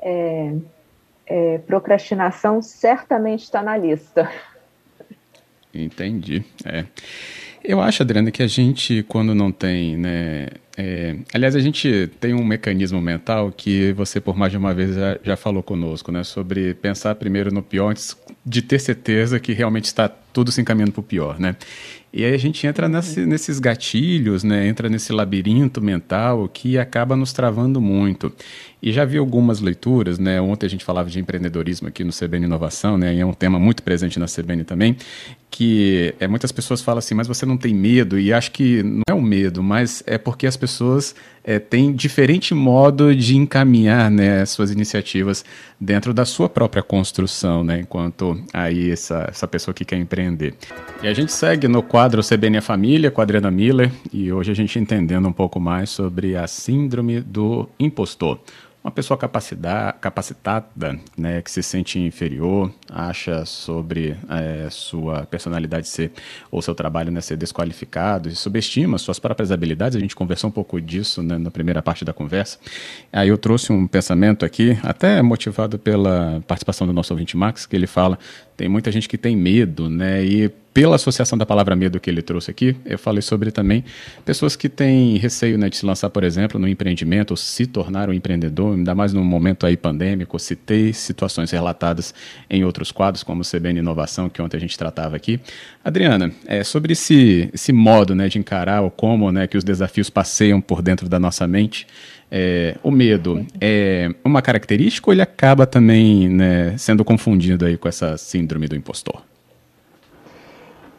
É, 0.00 0.54
é, 1.26 1.58
procrastinação 1.66 2.62
certamente 2.62 3.42
está 3.42 3.60
na 3.60 3.76
lista. 3.76 4.30
Entendi. 5.74 6.44
É. 6.64 6.84
Eu 7.62 7.80
acho, 7.80 8.02
Adriana, 8.02 8.30
que 8.30 8.42
a 8.42 8.46
gente, 8.46 9.04
quando 9.06 9.34
não 9.34 9.52
tem, 9.52 9.96
né? 9.96 10.48
É, 10.76 11.14
aliás, 11.34 11.54
a 11.54 11.60
gente 11.60 12.10
tem 12.18 12.32
um 12.32 12.42
mecanismo 12.42 13.00
mental 13.02 13.52
que 13.54 13.92
você, 13.92 14.18
por 14.18 14.34
mais 14.34 14.50
de 14.50 14.56
uma 14.56 14.72
vez, 14.72 14.94
já, 14.94 15.18
já 15.22 15.36
falou 15.36 15.62
conosco, 15.62 16.10
né? 16.10 16.24
Sobre 16.24 16.72
pensar 16.74 17.14
primeiro 17.16 17.52
no 17.52 17.62
pior 17.62 17.90
antes 17.90 18.16
de 18.46 18.62
ter 18.62 18.78
certeza 18.78 19.38
que 19.38 19.52
realmente 19.52 19.84
está 19.84 20.08
tudo 20.08 20.50
se 20.50 20.60
encaminhando 20.60 20.92
para 20.92 21.00
o 21.00 21.04
pior, 21.04 21.38
né? 21.38 21.54
E 22.12 22.24
aí 22.24 22.34
a 22.34 22.38
gente 22.38 22.66
entra 22.66 22.88
nesse, 22.88 23.26
nesses 23.26 23.60
gatilhos, 23.60 24.42
né? 24.42 24.66
Entra 24.66 24.88
nesse 24.88 25.12
labirinto 25.12 25.82
mental 25.82 26.48
que 26.48 26.78
acaba 26.78 27.14
nos 27.14 27.32
travando 27.32 27.80
muito. 27.80 28.32
E 28.82 28.92
já 28.92 29.04
vi 29.04 29.18
algumas 29.18 29.60
leituras, 29.60 30.18
né? 30.18 30.40
Ontem 30.40 30.66
a 30.66 30.70
gente 30.70 30.84
falava 30.84 31.10
de 31.10 31.20
empreendedorismo 31.20 31.88
aqui 31.88 32.02
no 32.02 32.12
CBN 32.12 32.46
Inovação, 32.46 32.96
né? 32.96 33.14
E 33.14 33.20
é 33.20 33.26
um 33.26 33.32
tema 33.32 33.58
muito 33.58 33.82
presente 33.82 34.18
na 34.18 34.26
CBN 34.26 34.64
também, 34.64 34.96
que 35.50 36.14
é, 36.18 36.26
muitas 36.26 36.50
pessoas 36.50 36.80
falam 36.80 36.98
assim, 36.98 37.14
mas 37.14 37.28
você 37.28 37.44
não 37.44 37.58
tem 37.58 37.74
medo? 37.74 38.18
E 38.18 38.32
acho 38.32 38.50
que 38.52 38.82
não 38.82 39.02
é 39.08 39.12
o 39.12 39.20
medo, 39.20 39.62
mas 39.62 40.02
é 40.06 40.16
porque 40.16 40.46
as 40.46 40.56
pessoas 40.56 41.14
é, 41.44 41.58
têm 41.58 41.92
diferente 41.92 42.54
modo 42.54 43.14
de 43.14 43.36
encaminhar 43.36 44.10
né, 44.10 44.46
suas 44.46 44.70
iniciativas 44.70 45.44
dentro 45.78 46.14
da 46.14 46.24
sua 46.24 46.48
própria 46.48 46.82
construção, 46.82 47.62
né? 47.62 47.80
Enquanto 47.80 48.42
aí 48.50 48.90
essa, 48.90 49.26
essa 49.28 49.46
pessoa 49.46 49.74
que 49.74 49.84
quer 49.84 49.96
empreender. 49.96 50.54
E 51.02 51.08
a 51.08 51.12
gente 51.12 51.32
segue 51.32 51.68
no 51.68 51.82
quadro 51.82 52.22
CBN 52.22 52.58
a 52.58 52.62
Família 52.62 53.10
com 53.10 53.20
a 53.20 53.24
Adriana 53.24 53.50
Miller 53.50 53.90
e 54.10 54.32
hoje 54.32 54.50
a 54.52 54.54
gente 54.54 54.78
entendendo 54.78 55.28
um 55.28 55.32
pouco 55.32 55.60
mais 55.60 55.90
sobre 55.90 56.34
a 56.34 56.46
síndrome 56.46 57.20
do 57.20 57.68
impostor 57.78 58.40
uma 58.82 58.90
pessoa 58.90 59.18
capacitada, 59.18 60.98
né, 61.16 61.42
que 61.42 61.50
se 61.50 61.62
sente 61.62 61.98
inferior, 61.98 62.72
acha 62.88 63.44
sobre 63.44 64.16
é, 64.28 64.68
sua 64.70 65.26
personalidade 65.26 65.86
ser 65.86 66.12
ou 66.50 66.62
seu 66.62 66.74
trabalho 66.74 67.12
né, 67.12 67.20
ser 67.20 67.36
desqualificado 67.36 68.30
e 68.30 68.34
subestima 68.34 68.96
suas 68.96 69.18
próprias 69.18 69.52
habilidades. 69.52 69.96
A 69.96 70.00
gente 70.00 70.16
conversou 70.16 70.48
um 70.48 70.52
pouco 70.52 70.80
disso 70.80 71.22
né, 71.22 71.36
na 71.36 71.50
primeira 71.50 71.82
parte 71.82 72.06
da 72.06 72.14
conversa. 72.14 72.58
Aí 73.12 73.28
eu 73.28 73.36
trouxe 73.36 73.70
um 73.70 73.86
pensamento 73.86 74.46
aqui, 74.46 74.78
até 74.82 75.20
motivado 75.20 75.78
pela 75.78 76.42
participação 76.46 76.86
do 76.86 76.92
nosso 76.92 77.12
ouvinte 77.12 77.36
Max, 77.36 77.66
que 77.66 77.76
ele 77.76 77.86
fala 77.86 78.18
tem 78.60 78.68
muita 78.68 78.92
gente 78.92 79.08
que 79.08 79.16
tem 79.16 79.34
medo, 79.34 79.88
né? 79.88 80.22
E 80.22 80.50
pela 80.80 80.96
associação 80.96 81.36
da 81.36 81.44
palavra 81.44 81.76
medo 81.76 82.00
que 82.00 82.08
ele 82.08 82.22
trouxe 82.22 82.50
aqui, 82.50 82.74
eu 82.86 82.98
falei 82.98 83.20
sobre 83.20 83.50
também 83.50 83.84
pessoas 84.24 84.56
que 84.56 84.66
têm 84.66 85.18
receio 85.18 85.58
né, 85.58 85.68
de 85.68 85.76
se 85.76 85.84
lançar, 85.84 86.08
por 86.08 86.24
exemplo, 86.24 86.58
no 86.58 86.66
empreendimento, 86.66 87.32
ou 87.32 87.36
se 87.36 87.66
tornar 87.66 88.08
um 88.08 88.14
empreendedor, 88.14 88.74
ainda 88.74 88.94
mais 88.94 89.12
num 89.12 89.22
momento 89.22 89.66
aí 89.66 89.76
pandêmico. 89.76 90.38
Citei 90.38 90.94
situações 90.94 91.50
relatadas 91.50 92.14
em 92.48 92.64
outros 92.64 92.90
quadros, 92.90 93.22
como 93.22 93.42
o 93.42 93.44
CBN 93.44 93.80
Inovação, 93.80 94.30
que 94.30 94.40
ontem 94.40 94.56
a 94.56 94.60
gente 94.60 94.78
tratava 94.78 95.16
aqui. 95.16 95.38
Adriana, 95.84 96.32
é, 96.46 96.64
sobre 96.64 96.94
esse, 96.94 97.50
esse 97.52 97.74
modo 97.74 98.14
né, 98.14 98.30
de 98.30 98.38
encarar 98.38 98.80
ou 98.80 98.90
como 98.90 99.30
né, 99.30 99.46
que 99.46 99.58
os 99.58 99.64
desafios 99.64 100.08
passeiam 100.08 100.62
por 100.62 100.80
dentro 100.80 101.10
da 101.10 101.20
nossa 101.20 101.46
mente, 101.46 101.86
é, 102.30 102.74
o 102.82 102.90
medo 102.90 103.46
é 103.60 104.08
uma 104.24 104.40
característica 104.40 105.10
ou 105.10 105.12
ele 105.12 105.20
acaba 105.20 105.66
também 105.66 106.26
né, 106.26 106.74
sendo 106.78 107.04
confundido 107.04 107.66
aí 107.66 107.76
com 107.76 107.86
essa 107.86 108.16
síndrome 108.16 108.66
do 108.66 108.74
impostor? 108.74 109.28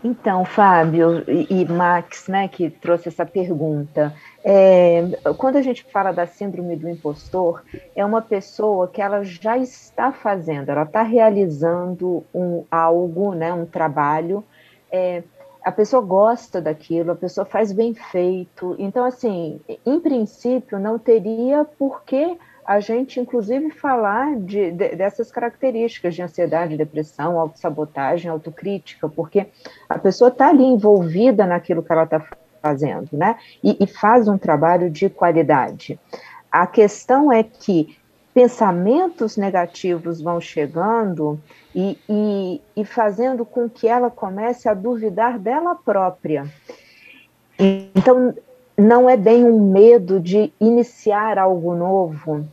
Então, 0.03 0.43
Fábio 0.43 1.23
e 1.27 1.63
Max, 1.65 2.27
né, 2.27 2.47
que 2.47 2.71
trouxe 2.71 3.07
essa 3.07 3.23
pergunta, 3.23 4.13
é, 4.43 5.03
quando 5.37 5.57
a 5.57 5.61
gente 5.61 5.83
fala 5.83 6.11
da 6.11 6.25
síndrome 6.25 6.75
do 6.75 6.89
impostor, 6.89 7.63
é 7.95 8.03
uma 8.03 8.21
pessoa 8.21 8.87
que 8.87 8.99
ela 8.99 9.23
já 9.23 9.59
está 9.59 10.11
fazendo, 10.11 10.69
ela 10.69 10.83
está 10.83 11.03
realizando 11.03 12.23
um 12.33 12.65
algo, 12.71 13.35
né, 13.35 13.53
um 13.53 13.65
trabalho, 13.65 14.43
é, 14.91 15.21
a 15.63 15.71
pessoa 15.71 16.01
gosta 16.01 16.59
daquilo, 16.59 17.11
a 17.11 17.15
pessoa 17.15 17.45
faz 17.45 17.71
bem 17.71 17.93
feito. 17.93 18.75
Então, 18.79 19.05
assim, 19.05 19.61
em 19.85 19.99
princípio, 19.99 20.79
não 20.79 20.97
teria 20.97 21.63
por 21.63 22.03
que 22.03 22.35
a 22.65 22.79
gente, 22.79 23.19
inclusive, 23.19 23.71
falar 23.71 24.35
de, 24.37 24.71
de, 24.71 24.95
dessas 24.95 25.31
características 25.31 26.15
de 26.15 26.21
ansiedade, 26.21 26.77
depressão, 26.77 27.39
autossabotagem, 27.39 28.29
autocrítica, 28.29 29.09
porque 29.09 29.47
a 29.89 29.97
pessoa 29.97 30.29
está 30.29 30.49
ali 30.49 30.63
envolvida 30.63 31.45
naquilo 31.45 31.83
que 31.83 31.91
ela 31.91 32.03
está 32.03 32.23
fazendo, 32.61 33.09
né? 33.11 33.37
E, 33.63 33.77
e 33.79 33.87
faz 33.87 34.27
um 34.27 34.37
trabalho 34.37 34.89
de 34.89 35.09
qualidade. 35.09 35.99
A 36.51 36.67
questão 36.67 37.31
é 37.31 37.43
que 37.43 37.97
pensamentos 38.33 39.35
negativos 39.35 40.21
vão 40.21 40.39
chegando 40.39 41.39
e, 41.75 41.97
e, 42.07 42.61
e, 42.75 42.85
fazendo 42.85 43.45
com 43.45 43.69
que 43.69 43.87
ela 43.87 44.09
comece 44.09 44.69
a 44.69 44.73
duvidar 44.73 45.37
dela 45.37 45.75
própria. 45.75 46.45
Então, 47.59 48.33
não 48.81 49.07
é 49.07 49.15
bem 49.15 49.45
um 49.45 49.71
medo 49.71 50.19
de 50.19 50.51
iniciar 50.59 51.37
algo 51.37 51.75
novo, 51.75 52.45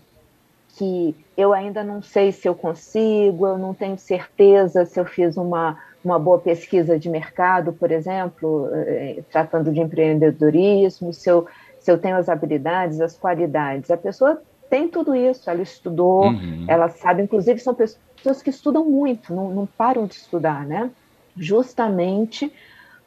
que 0.76 1.16
eu 1.36 1.54
ainda 1.54 1.82
não 1.82 2.02
sei 2.02 2.32
se 2.32 2.46
eu 2.46 2.54
consigo, 2.54 3.46
eu 3.46 3.56
não 3.56 3.72
tenho 3.72 3.98
certeza 3.98 4.84
se 4.84 5.00
eu 5.00 5.06
fiz 5.06 5.36
uma, 5.36 5.78
uma 6.04 6.18
boa 6.18 6.38
pesquisa 6.38 6.98
de 6.98 7.08
mercado, 7.08 7.72
por 7.72 7.90
exemplo, 7.90 8.68
eh, 8.72 9.22
tratando 9.30 9.72
de 9.72 9.80
empreendedorismo, 9.80 11.14
se 11.14 11.30
eu, 11.30 11.46
se 11.80 11.90
eu 11.90 11.96
tenho 11.96 12.16
as 12.16 12.28
habilidades, 12.28 13.00
as 13.00 13.16
qualidades. 13.16 13.90
A 13.90 13.96
pessoa 13.96 14.42
tem 14.68 14.86
tudo 14.86 15.16
isso, 15.16 15.48
ela 15.48 15.62
estudou, 15.62 16.26
uhum. 16.26 16.66
ela 16.68 16.90
sabe, 16.90 17.22
inclusive 17.22 17.58
são 17.58 17.74
pessoas 17.74 18.42
que 18.42 18.50
estudam 18.50 18.84
muito, 18.84 19.34
não, 19.34 19.50
não 19.50 19.66
param 19.66 20.06
de 20.06 20.14
estudar, 20.14 20.66
né? 20.66 20.90
Justamente 21.36 22.52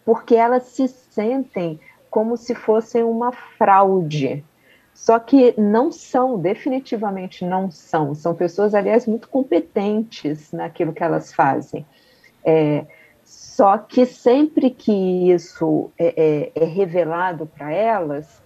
porque 0.04 0.34
elas 0.36 0.64
se 0.64 0.88
sentem 0.88 1.80
como 2.12 2.38
se 2.38 2.54
fossem 2.54 3.04
uma 3.04 3.32
fraude. 3.32 4.44
Só 4.94 5.18
que 5.18 5.56
não 5.58 5.92
são, 5.92 6.38
definitivamente 6.38 7.44
não 7.44 7.72
são. 7.72 8.14
São 8.14 8.36
pessoas, 8.36 8.76
aliás, 8.76 9.08
muito 9.08 9.28
competentes 9.30 10.52
naquilo 10.52 10.94
que 10.94 11.04
elas 11.04 11.34
fazem. 11.34 11.86
É, 12.46 12.86
só 13.24 13.78
que 13.78 14.06
sempre 14.06 14.70
que 14.70 14.92
isso 15.32 15.90
é, 15.98 16.52
é, 16.54 16.64
é 16.64 16.66
revelado 16.66 17.46
para 17.48 17.72
elas, 17.72 18.42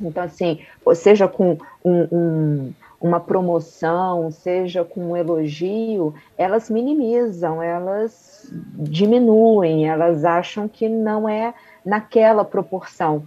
então, 0.00 0.22
assim, 0.22 0.60
seja 0.94 1.26
com 1.26 1.56
um, 1.84 2.08
um, 2.12 2.72
uma 3.00 3.18
promoção, 3.18 4.30
seja 4.30 4.84
com 4.84 5.12
um 5.12 5.16
elogio, 5.16 6.14
elas 6.36 6.68
minimizam, 6.68 7.62
elas 7.62 8.50
diminuem, 8.74 9.88
elas 9.88 10.24
acham 10.24 10.68
que 10.68 10.88
não 10.88 11.28
é 11.28 11.54
naquela 11.86 12.44
proporção. 12.44 13.24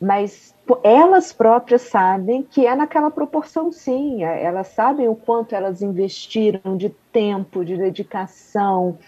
Mas 0.00 0.54
elas 0.82 1.32
próprias 1.32 1.82
sabem 1.82 2.42
que 2.42 2.66
é 2.66 2.74
naquela 2.74 3.10
proporção, 3.10 3.72
sim. 3.72 4.24
É, 4.24 4.42
elas 4.42 4.66
sabem 4.68 5.08
o 5.08 5.14
quanto 5.14 5.54
elas 5.54 5.80
investiram 5.80 6.76
de 6.76 6.90
tempo, 7.12 7.64
de 7.64 7.76
dedicação 7.76 8.98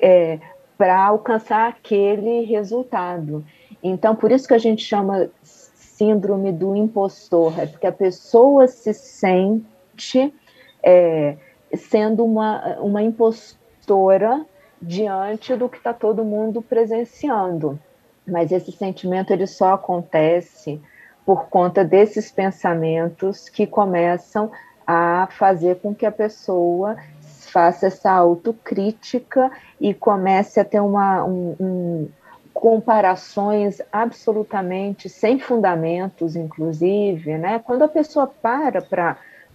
é, 0.00 0.40
para 0.76 0.98
alcançar 1.06 1.68
aquele 1.68 2.44
resultado. 2.44 3.44
Então, 3.82 4.16
por 4.16 4.32
isso 4.32 4.48
que 4.48 4.54
a 4.54 4.58
gente 4.58 4.82
chama 4.82 5.30
síndrome 5.42 6.50
do 6.50 6.74
impostor, 6.74 7.60
é 7.60 7.66
porque 7.66 7.86
a 7.86 7.92
pessoa 7.92 8.66
se 8.66 8.92
sente 8.92 10.34
é, 10.82 11.36
sendo 11.76 12.24
uma, 12.24 12.80
uma 12.80 13.02
impostora 13.02 14.44
diante 14.80 15.54
do 15.54 15.68
que 15.68 15.76
está 15.76 15.92
todo 15.94 16.24
mundo 16.24 16.60
presenciando. 16.60 17.78
Mas 18.26 18.52
esse 18.52 18.72
sentimento 18.72 19.32
ele 19.32 19.46
só 19.46 19.74
acontece 19.74 20.80
por 21.24 21.48
conta 21.48 21.84
desses 21.84 22.30
pensamentos 22.30 23.48
que 23.48 23.66
começam 23.66 24.50
a 24.86 25.28
fazer 25.30 25.76
com 25.80 25.94
que 25.94 26.04
a 26.04 26.12
pessoa 26.12 26.96
faça 27.20 27.86
essa 27.86 28.10
autocrítica 28.10 29.50
e 29.80 29.92
comece 29.92 30.58
a 30.58 30.64
ter 30.64 30.80
uma, 30.80 31.24
um, 31.24 31.56
um, 31.60 32.08
comparações 32.52 33.80
absolutamente 33.92 35.08
sem 35.08 35.38
fundamentos, 35.38 36.34
inclusive, 36.34 37.36
né? 37.38 37.58
Quando 37.58 37.82
a 37.82 37.88
pessoa 37.88 38.26
para 38.26 38.80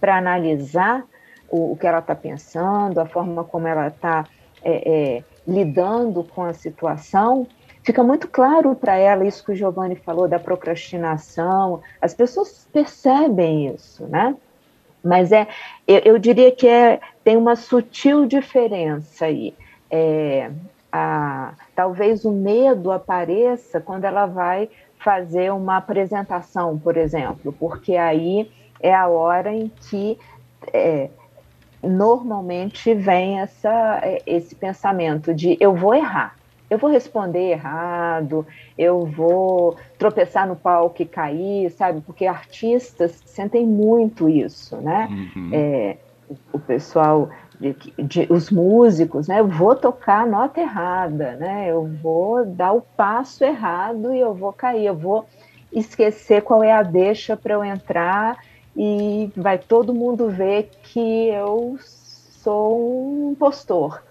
para 0.00 0.16
analisar 0.16 1.04
o, 1.50 1.72
o, 1.72 1.76
que 1.76 1.86
ela 1.86 1.98
está 1.98 2.14
pensando, 2.14 3.00
a 3.00 3.06
forma 3.06 3.42
como 3.42 3.66
ela 3.66 3.88
está 3.88 4.24
é, 4.62 5.16
é, 5.16 5.24
lidando 5.46 6.22
com 6.22 6.44
a 6.44 6.52
situação, 6.52 7.46
fica 7.88 8.04
muito 8.04 8.28
claro 8.28 8.74
para 8.74 8.98
ela 8.98 9.24
isso 9.24 9.42
que 9.42 9.52
o 9.52 9.56
Giovanni 9.56 9.96
falou 9.96 10.28
da 10.28 10.38
procrastinação. 10.38 11.80
As 12.02 12.12
pessoas 12.12 12.68
percebem 12.70 13.74
isso, 13.74 14.06
né? 14.08 14.36
Mas 15.02 15.32
é, 15.32 15.48
eu, 15.86 16.00
eu 16.00 16.18
diria 16.18 16.52
que 16.52 16.68
é, 16.68 17.00
tem 17.24 17.34
uma 17.34 17.56
sutil 17.56 18.26
diferença 18.26 19.24
aí. 19.24 19.54
É, 19.90 20.50
a, 20.92 21.54
talvez 21.74 22.26
o 22.26 22.30
medo 22.30 22.92
apareça 22.92 23.80
quando 23.80 24.04
ela 24.04 24.26
vai 24.26 24.68
fazer 24.98 25.50
uma 25.50 25.78
apresentação, 25.78 26.78
por 26.78 26.94
exemplo, 26.94 27.54
porque 27.58 27.96
aí 27.96 28.50
é 28.80 28.94
a 28.94 29.08
hora 29.08 29.50
em 29.50 29.72
que 29.88 30.18
é, 30.74 31.08
normalmente 31.82 32.92
vem 32.92 33.40
essa, 33.40 34.00
é, 34.02 34.20
esse 34.26 34.54
pensamento 34.54 35.32
de 35.32 35.56
eu 35.58 35.74
vou 35.74 35.94
errar, 35.94 36.36
eu 36.70 36.78
vou 36.78 36.90
responder 36.90 37.50
errado, 37.50 38.46
eu 38.76 39.06
vou 39.06 39.76
tropeçar 39.96 40.46
no 40.46 40.56
palco 40.56 41.02
e 41.02 41.06
cair, 41.06 41.70
sabe? 41.70 42.00
Porque 42.02 42.26
artistas 42.26 43.22
sentem 43.24 43.66
muito 43.66 44.28
isso, 44.28 44.76
né? 44.76 45.08
Uhum. 45.10 45.50
É, 45.52 45.96
o 46.52 46.58
pessoal 46.58 47.30
de, 47.58 47.74
de, 47.98 48.26
os 48.30 48.50
músicos, 48.50 49.26
né? 49.26 49.40
Eu 49.40 49.48
vou 49.48 49.74
tocar 49.74 50.22
a 50.22 50.26
nota 50.26 50.60
errada, 50.60 51.36
né? 51.36 51.70
Eu 51.70 51.86
vou 52.02 52.44
dar 52.44 52.72
o 52.72 52.82
passo 52.96 53.44
errado 53.44 54.12
e 54.12 54.20
eu 54.20 54.34
vou 54.34 54.52
cair, 54.52 54.86
eu 54.86 54.96
vou 54.96 55.26
esquecer 55.72 56.42
qual 56.42 56.62
é 56.62 56.72
a 56.72 56.82
deixa 56.82 57.36
para 57.36 57.54
eu 57.54 57.64
entrar 57.64 58.36
e 58.76 59.30
vai 59.36 59.58
todo 59.58 59.94
mundo 59.94 60.28
ver 60.28 60.70
que 60.82 61.28
eu 61.28 61.76
sou 61.80 63.26
um 63.28 63.32
impostor. 63.32 64.02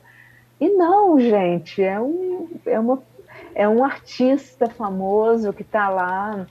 E 0.59 0.69
não, 0.69 1.19
gente, 1.19 1.81
é 1.83 1.99
um, 1.99 2.49
é 2.65 2.79
uma, 2.79 3.01
é 3.53 3.67
um 3.67 3.83
artista 3.83 4.69
famoso 4.69 5.53
que 5.53 5.61
está 5.61 5.89
lá 5.89 6.47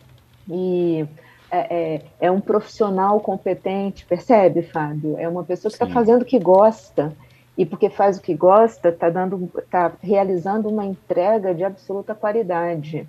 e 0.49 1.07
é, 1.51 1.95
é, 1.95 2.03
é, 2.21 2.31
um 2.31 2.41
profissional 2.41 3.21
competente, 3.21 4.07
percebe, 4.07 4.63
Fábio? 4.63 5.17
É 5.19 5.29
uma 5.29 5.45
pessoa 5.45 5.71
que 5.71 5.77
está 5.77 5.87
fazendo 5.87 6.23
o 6.23 6.25
que 6.27 6.39
gosta 6.39 7.17
e 7.59 7.65
porque 7.65 7.89
faz 7.89 8.19
o 8.19 8.23
que 8.23 8.35
gosta, 8.35 8.91
está 8.91 9.11
dando, 9.11 9.51
está 9.59 9.93
realizando 10.03 10.69
uma 10.69 10.85
entrega 10.85 11.55
de 11.55 11.65
absoluta 11.65 12.15
qualidade. 12.15 13.09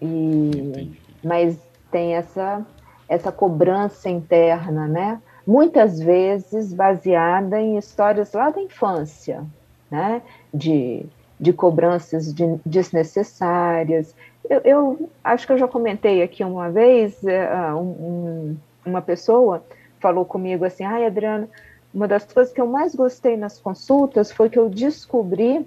E, 0.00 0.92
mas 1.22 1.58
tem 1.90 2.14
essa 2.14 2.64
essa 3.08 3.30
cobrança 3.30 4.08
interna, 4.08 4.86
né? 4.88 5.20
Muitas 5.46 6.00
vezes 6.00 6.72
baseada 6.72 7.60
em 7.60 7.76
histórias 7.76 8.32
lá 8.32 8.50
da 8.50 8.60
infância, 8.60 9.44
né? 9.90 10.22
De, 10.52 11.06
de 11.38 11.52
cobranças 11.52 12.32
de, 12.32 12.44
desnecessárias. 12.64 14.14
Eu, 14.48 14.60
eu, 14.64 15.10
acho 15.22 15.46
que 15.46 15.52
eu 15.52 15.58
já 15.58 15.68
comentei 15.68 16.22
aqui 16.22 16.44
uma 16.44 16.70
vez, 16.70 17.16
uh, 17.22 17.76
um, 17.76 18.56
uma 18.84 19.00
pessoa 19.00 19.64
falou 20.00 20.24
comigo 20.24 20.64
assim, 20.64 20.84
ai, 20.84 21.06
Adriana, 21.06 21.48
uma 21.92 22.06
das 22.06 22.24
coisas 22.24 22.52
que 22.52 22.60
eu 22.60 22.66
mais 22.66 22.94
gostei 22.94 23.36
nas 23.36 23.58
consultas 23.58 24.30
foi 24.30 24.50
que 24.50 24.58
eu 24.58 24.68
descobri, 24.68 25.64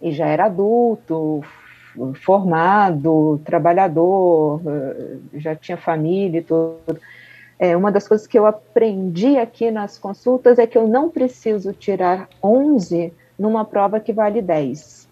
e 0.00 0.10
já 0.10 0.26
era 0.26 0.46
adulto, 0.46 1.44
formado, 2.24 3.40
trabalhador, 3.44 4.60
eh, 4.66 5.16
já 5.34 5.54
tinha 5.54 5.76
família 5.76 6.38
e 6.38 6.42
tudo. 6.42 6.98
É, 7.58 7.76
uma 7.76 7.90
das 7.90 8.06
coisas 8.06 8.26
que 8.26 8.38
eu 8.38 8.46
aprendi 8.46 9.36
aqui 9.36 9.70
nas 9.70 9.98
consultas 9.98 10.58
é 10.58 10.66
que 10.66 10.78
eu 10.78 10.86
não 10.86 11.10
preciso 11.10 11.72
tirar 11.72 12.28
11 12.42 13.12
numa 13.38 13.64
prova 13.64 14.00
que 14.00 14.12
vale 14.12 14.42
10. 14.42 15.06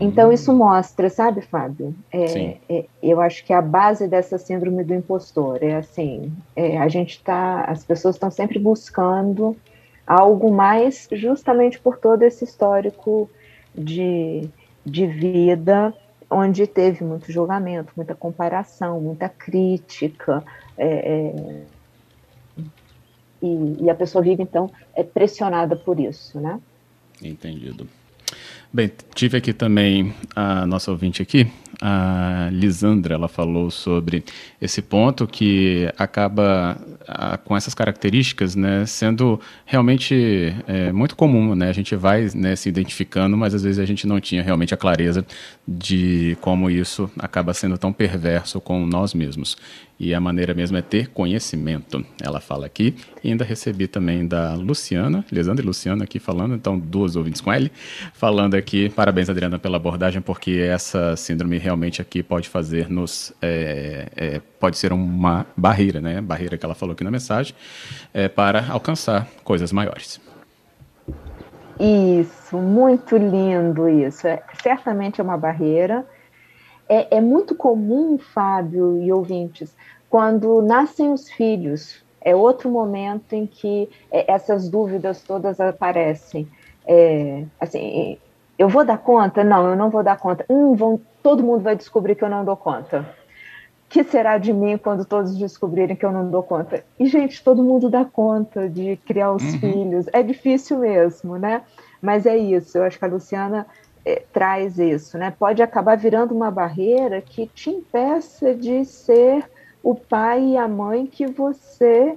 Então, 0.00 0.32
isso 0.32 0.50
hum. 0.52 0.56
mostra, 0.56 1.08
sabe, 1.08 1.40
Fábio? 1.40 1.94
É, 2.12 2.56
é, 2.68 2.84
eu 3.02 3.20
acho 3.20 3.44
que 3.44 3.52
a 3.52 3.62
base 3.62 4.08
dessa 4.08 4.38
síndrome 4.38 4.82
do 4.82 4.94
impostor 4.94 5.58
é 5.62 5.76
assim: 5.76 6.32
é, 6.56 6.78
a 6.78 6.88
gente 6.88 7.16
está, 7.16 7.62
as 7.62 7.84
pessoas 7.84 8.16
estão 8.16 8.30
sempre 8.30 8.58
buscando 8.58 9.56
algo 10.06 10.52
mais, 10.52 11.08
justamente 11.12 11.78
por 11.78 11.96
todo 11.96 12.22
esse 12.22 12.44
histórico 12.44 13.30
de 13.74 14.50
de 14.84 15.06
vida 15.06 15.94
onde 16.30 16.66
teve 16.66 17.04
muito 17.04 17.30
julgamento, 17.30 17.92
muita 17.96 18.14
comparação, 18.14 19.00
muita 19.00 19.28
crítica, 19.28 20.44
é, 20.76 20.86
é, 20.86 21.62
e, 23.44 23.84
e, 23.84 23.90
a 23.90 23.94
pessoa 23.94 24.22
vive, 24.22 24.42
então, 24.42 24.70
é 24.94 25.02
pressionada 25.02 25.76
por 25.76 26.00
isso, 26.00 26.40
né? 26.40 26.58
Entendido. 27.22 27.86
Bem, 28.72 28.90
tive 29.14 29.38
aqui 29.38 29.52
também 29.52 30.12
a 30.34 30.66
nossa 30.66 30.90
ouvinte 30.90 31.22
aqui, 31.22 31.46
a 31.80 32.48
Lisandra, 32.50 33.14
ela 33.14 33.28
falou 33.28 33.70
sobre 33.70 34.24
esse 34.60 34.82
ponto 34.82 35.26
que 35.26 35.88
acaba 35.96 36.76
a, 37.06 37.36
com 37.36 37.56
essas 37.56 37.74
características, 37.74 38.56
né, 38.56 38.84
sendo 38.86 39.40
realmente 39.64 40.54
é, 40.66 40.90
muito 40.90 41.14
comum, 41.14 41.54
né, 41.54 41.68
a 41.68 41.72
gente 41.72 41.94
vai 41.94 42.28
né, 42.34 42.56
se 42.56 42.68
identificando, 42.68 43.36
mas 43.36 43.54
às 43.54 43.62
vezes 43.62 43.78
a 43.78 43.84
gente 43.84 44.06
não 44.06 44.18
tinha 44.18 44.42
realmente 44.42 44.74
a 44.74 44.76
clareza 44.76 45.24
de 45.66 46.36
como 46.40 46.70
isso 46.70 47.10
acaba 47.18 47.54
sendo 47.54 47.78
tão 47.78 47.92
perverso 47.92 48.60
com 48.60 48.84
nós 48.86 49.14
mesmos. 49.14 49.56
E 49.98 50.12
a 50.12 50.20
maneira 50.20 50.52
mesmo 50.54 50.76
é 50.76 50.82
ter 50.82 51.08
conhecimento. 51.08 52.04
Ela 52.20 52.40
fala 52.40 52.66
aqui. 52.66 52.96
E 53.22 53.30
ainda 53.30 53.44
recebi 53.44 53.86
também 53.86 54.26
da 54.26 54.54
Luciana, 54.54 55.24
Lisandra 55.30 55.62
e 55.64 55.66
Luciana 55.66 56.04
aqui 56.04 56.18
falando, 56.18 56.54
então 56.54 56.78
duas 56.78 57.14
ouvintes 57.14 57.40
com 57.40 57.52
ele, 57.52 57.70
falando 58.12 58.54
aqui. 58.54 58.88
Parabéns, 58.90 59.30
Adriana, 59.30 59.58
pela 59.58 59.76
abordagem, 59.76 60.20
porque 60.20 60.66
essa 60.68 61.16
síndrome 61.16 61.58
realmente 61.58 62.02
aqui 62.02 62.22
pode 62.22 62.48
fazer 62.48 62.90
nos. 62.90 63.32
É, 63.40 64.08
é, 64.16 64.40
pode 64.58 64.78
ser 64.78 64.92
uma 64.92 65.46
barreira, 65.56 66.00
né? 66.00 66.20
Barreira 66.20 66.58
que 66.58 66.64
ela 66.64 66.74
falou 66.74 66.92
aqui 66.94 67.04
na 67.04 67.10
mensagem, 67.10 67.54
é, 68.12 68.28
para 68.28 68.66
alcançar 68.70 69.28
coisas 69.44 69.72
maiores. 69.72 70.20
Isso, 71.78 72.56
muito 72.56 73.16
lindo 73.16 73.88
isso. 73.88 74.26
É, 74.26 74.42
certamente 74.62 75.20
é 75.20 75.24
uma 75.24 75.36
barreira. 75.36 76.04
É, 76.88 77.16
é, 77.16 77.20
muito 77.20 77.54
comum, 77.54 78.18
Fábio 78.18 79.02
e 79.02 79.12
ouvintes, 79.12 79.74
quando 80.10 80.60
nascem 80.60 81.12
os 81.12 81.30
filhos, 81.30 82.04
é 82.20 82.34
outro 82.34 82.70
momento 82.70 83.32
em 83.32 83.46
que 83.46 83.88
é, 84.10 84.30
essas 84.32 84.68
dúvidas 84.68 85.22
todas 85.22 85.60
aparecem. 85.60 86.48
É, 86.86 87.44
assim, 87.58 88.18
eu 88.58 88.68
vou 88.68 88.84
dar 88.84 88.98
conta? 88.98 89.42
Não, 89.42 89.68
eu 89.68 89.76
não 89.76 89.90
vou 89.90 90.02
dar 90.02 90.18
conta. 90.18 90.44
Hum, 90.48 90.74
vão, 90.74 91.00
todo 91.22 91.42
mundo 91.42 91.62
vai 91.62 91.74
descobrir 91.74 92.14
que 92.14 92.24
eu 92.24 92.28
não 92.28 92.44
dou 92.44 92.56
conta 92.56 93.06
que 93.94 94.02
será 94.02 94.38
de 94.38 94.52
mim 94.52 94.76
quando 94.76 95.04
todos 95.04 95.38
descobrirem 95.38 95.94
que 95.94 96.04
eu 96.04 96.10
não 96.10 96.28
dou 96.28 96.42
conta? 96.42 96.84
E, 96.98 97.06
gente, 97.06 97.44
todo 97.44 97.62
mundo 97.62 97.88
dá 97.88 98.04
conta 98.04 98.68
de 98.68 98.96
criar 99.06 99.30
os 99.30 99.44
uhum. 99.44 99.60
filhos. 99.60 100.06
É 100.12 100.20
difícil 100.20 100.80
mesmo, 100.80 101.38
né? 101.38 101.62
Mas 102.02 102.26
é 102.26 102.36
isso. 102.36 102.76
Eu 102.76 102.82
acho 102.82 102.98
que 102.98 103.04
a 103.04 103.08
Luciana 103.08 103.64
é, 104.04 104.22
traz 104.32 104.78
isso, 104.78 105.16
né? 105.18 105.32
Pode 105.36 105.62
acabar 105.62 105.96
virando 105.96 106.34
uma 106.34 106.50
barreira 106.50 107.20
que 107.20 107.46
te 107.46 107.70
impeça 107.70 108.54
de 108.54 108.84
ser 108.84 109.48
o 109.82 109.94
pai 109.94 110.42
e 110.44 110.56
a 110.56 110.68
mãe 110.68 111.06
que 111.06 111.26
você 111.26 112.16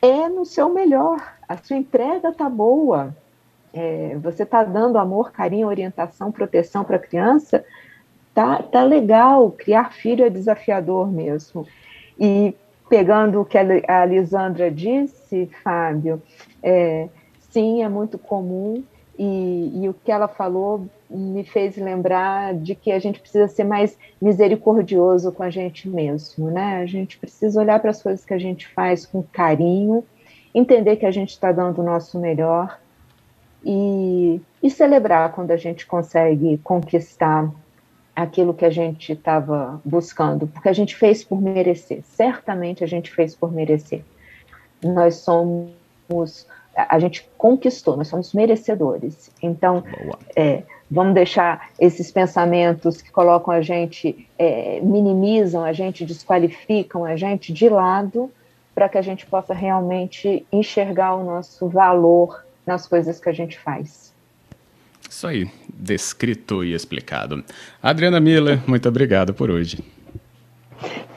é 0.00 0.28
no 0.28 0.44
seu 0.44 0.72
melhor. 0.72 1.34
A 1.48 1.56
sua 1.56 1.76
entrega 1.76 2.32
tá 2.32 2.48
boa. 2.48 3.14
É, 3.72 4.16
você 4.22 4.44
está 4.44 4.62
dando 4.62 4.98
amor, 4.98 5.32
carinho, 5.32 5.66
orientação, 5.66 6.30
proteção 6.30 6.84
para 6.84 6.96
a 6.96 7.00
criança 7.00 7.64
tá, 8.34 8.60
tá 8.62 8.82
legal, 8.82 9.52
criar 9.52 9.92
filho 9.92 10.24
é 10.24 10.28
desafiador 10.28 11.10
mesmo. 11.10 11.66
E 12.18 12.54
pegando 12.88 13.40
o 13.40 13.44
que 13.44 13.56
a 13.56 14.04
Lisandra 14.04 14.70
disse, 14.70 15.48
Fábio, 15.62 16.20
é, 16.62 17.08
sim, 17.50 17.82
é 17.82 17.88
muito 17.88 18.18
comum, 18.18 18.82
e, 19.18 19.84
e, 19.84 19.88
o 19.88 19.94
que 19.94 20.10
ela 20.10 20.26
falou 20.26 20.86
me 21.08 21.44
fez 21.44 21.76
lembrar 21.76 22.54
de 22.54 22.74
que 22.74 22.90
a 22.90 22.98
gente 22.98 23.20
precisa 23.20 23.46
ser 23.46 23.64
mais 23.64 23.96
misericordioso 24.20 25.30
com 25.30 25.42
a 25.42 25.50
gente 25.50 25.88
mesmo, 25.88 26.50
né? 26.50 26.78
A 26.82 26.86
gente 26.86 27.18
precisa 27.18 27.60
olhar 27.60 27.78
para 27.80 27.90
as 27.90 28.02
coisas 28.02 28.24
que 28.24 28.34
a 28.34 28.38
gente 28.38 28.66
faz 28.68 29.06
com 29.06 29.22
carinho, 29.22 30.04
entender 30.54 30.96
que 30.96 31.06
a 31.06 31.10
gente 31.10 31.30
está 31.30 31.52
dando 31.52 31.80
o 31.80 31.84
nosso 31.84 32.18
melhor 32.18 32.78
e, 33.64 34.40
e 34.62 34.70
celebrar 34.70 35.32
quando 35.32 35.52
a 35.52 35.56
gente 35.56 35.86
consegue 35.86 36.58
conquistar 36.58 37.50
aquilo 38.14 38.54
que 38.54 38.64
a 38.64 38.70
gente 38.70 39.12
estava 39.12 39.80
buscando, 39.84 40.46
porque 40.46 40.68
a 40.68 40.72
gente 40.72 40.94
fez 40.94 41.24
por 41.24 41.40
merecer, 41.40 42.02
certamente 42.04 42.84
a 42.84 42.86
gente 42.86 43.10
fez 43.10 43.34
por 43.34 43.52
merecer. 43.52 44.04
Nós 44.82 45.16
somos, 45.16 46.46
a 46.76 46.98
gente 46.98 47.28
conquistou, 47.36 47.96
nós 47.96 48.08
somos 48.08 48.32
merecedores. 48.32 49.30
Então, 49.42 49.84
é, 50.34 50.62
vamos 50.90 51.14
deixar 51.14 51.70
esses 51.78 52.10
pensamentos 52.10 53.00
que 53.00 53.10
colocam 53.10 53.52
a 53.52 53.60
gente, 53.60 54.28
é, 54.38 54.80
minimizam 54.82 55.64
a 55.64 55.72
gente, 55.72 56.04
desqualificam 56.04 57.04
a 57.04 57.16
gente 57.16 57.52
de 57.52 57.68
lado, 57.68 58.30
para 58.74 58.88
que 58.88 58.98
a 58.98 59.02
gente 59.02 59.24
possa 59.26 59.54
realmente 59.54 60.44
enxergar 60.50 61.14
o 61.14 61.24
nosso 61.24 61.68
valor 61.68 62.44
nas 62.66 62.86
coisas 62.86 63.20
que 63.20 63.28
a 63.28 63.32
gente 63.32 63.58
faz. 63.58 64.12
Isso 65.08 65.26
aí, 65.26 65.48
descrito 65.68 66.64
e 66.64 66.74
explicado. 66.74 67.44
Adriana 67.80 68.18
Miller, 68.18 68.60
muito 68.66 68.88
obrigado 68.88 69.32
por 69.32 69.50
hoje. 69.50 69.84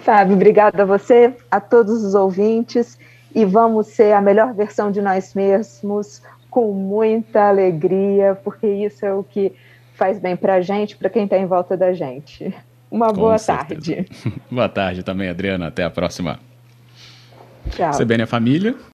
Fábio, 0.01 0.35
obrigado 0.35 0.79
a 0.79 0.85
você, 0.85 1.33
a 1.49 1.59
todos 1.59 2.03
os 2.03 2.13
ouvintes, 2.13 2.97
e 3.33 3.45
vamos 3.45 3.87
ser 3.87 4.13
a 4.13 4.21
melhor 4.21 4.53
versão 4.53 4.91
de 4.91 5.01
nós 5.01 5.33
mesmos, 5.33 6.21
com 6.49 6.71
muita 6.71 7.49
alegria, 7.49 8.37
porque 8.43 8.67
isso 8.67 9.05
é 9.05 9.13
o 9.13 9.23
que 9.23 9.53
faz 9.93 10.19
bem 10.19 10.35
para 10.35 10.55
a 10.55 10.61
gente, 10.61 10.95
para 10.95 11.09
quem 11.09 11.25
está 11.25 11.37
em 11.37 11.45
volta 11.45 11.75
da 11.75 11.93
gente. 11.93 12.55
Uma 12.89 13.07
com 13.07 13.15
boa 13.15 13.37
certeza. 13.37 13.95
tarde. 13.95 14.09
boa 14.49 14.69
tarde 14.69 15.03
também, 15.03 15.29
Adriana. 15.29 15.67
Até 15.67 15.83
a 15.83 15.89
próxima. 15.89 16.39
Tchau. 17.71 17.91
CBN 17.91 18.23
a 18.23 18.27
Família 18.27 18.75